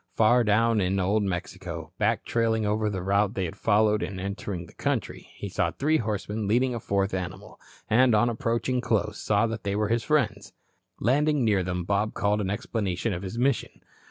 [0.15, 4.65] Far down in Old Mexico, back trailing over the route they had followed in entering
[4.65, 9.45] the country, he saw three horsemen leading a fourth animal, and on approaching close, saw
[9.45, 10.53] they were his friends.
[10.99, 13.81] Landing near them, Bob called an explanation of his mission.